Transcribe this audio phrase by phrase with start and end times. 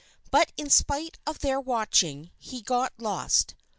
[0.31, 3.53] But in spite of their watching, he got lost.